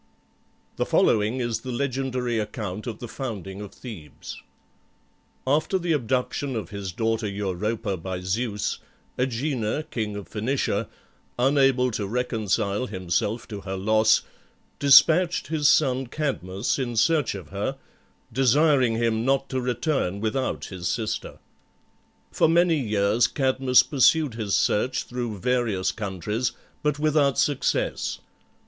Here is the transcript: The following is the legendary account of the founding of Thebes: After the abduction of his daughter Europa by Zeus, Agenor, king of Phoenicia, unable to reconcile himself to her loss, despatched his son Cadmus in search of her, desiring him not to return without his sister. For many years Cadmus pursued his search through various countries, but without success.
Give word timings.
The 0.77 0.85
following 0.87 1.39
is 1.41 1.59
the 1.59 1.71
legendary 1.71 2.39
account 2.39 2.87
of 2.87 2.97
the 2.97 3.07
founding 3.07 3.61
of 3.61 3.71
Thebes: 3.71 4.41
After 5.45 5.77
the 5.77 5.91
abduction 5.91 6.55
of 6.55 6.71
his 6.71 6.91
daughter 6.91 7.27
Europa 7.29 7.95
by 7.97 8.21
Zeus, 8.21 8.79
Agenor, 9.19 9.83
king 9.91 10.15
of 10.15 10.27
Phoenicia, 10.27 10.89
unable 11.37 11.91
to 11.91 12.07
reconcile 12.07 12.87
himself 12.87 13.47
to 13.49 13.61
her 13.61 13.77
loss, 13.77 14.23
despatched 14.79 15.49
his 15.49 15.69
son 15.69 16.07
Cadmus 16.07 16.79
in 16.79 16.95
search 16.95 17.35
of 17.35 17.49
her, 17.49 17.77
desiring 18.33 18.95
him 18.95 19.23
not 19.23 19.49
to 19.49 19.61
return 19.61 20.19
without 20.19 20.65
his 20.65 20.87
sister. 20.87 21.37
For 22.31 22.49
many 22.49 22.79
years 22.79 23.27
Cadmus 23.27 23.83
pursued 23.83 24.33
his 24.33 24.55
search 24.55 25.03
through 25.03 25.37
various 25.37 25.91
countries, 25.91 26.53
but 26.81 26.97
without 26.97 27.37
success. 27.37 28.17